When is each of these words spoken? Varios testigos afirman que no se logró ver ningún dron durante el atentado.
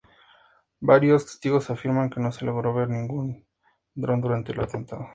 Varios 0.79 1.25
testigos 1.27 1.69
afirman 1.69 2.09
que 2.09 2.19
no 2.19 2.31
se 2.31 2.43
logró 2.43 2.73
ver 2.73 2.89
ningún 2.89 3.45
dron 3.93 4.19
durante 4.19 4.51
el 4.51 4.59
atentado. 4.61 5.07